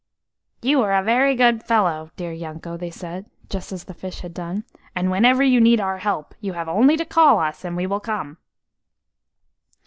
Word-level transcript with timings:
"You 0.63 0.81
are 0.81 0.93
a 0.95 1.03
very 1.03 1.35
good 1.35 1.61
fellow, 1.61 2.09
dear 2.15 2.31
Yanko," 2.33 2.75
they 2.75 2.89
said, 2.89 3.29
just 3.49 3.71
as 3.71 3.83
the 3.83 3.93
fish 3.93 4.21
had 4.21 4.33
done, 4.33 4.63
"and 4.95 5.11
whenever 5.11 5.43
you 5.43 5.61
need 5.61 5.79
our 5.79 5.99
help 5.99 6.33
you 6.41 6.53
have 6.53 6.67
only 6.67 6.97
to 6.97 7.05
call 7.05 7.39
us, 7.39 7.63
and 7.63 7.77
we 7.77 7.85
will 7.85 7.99
come." 7.99 8.39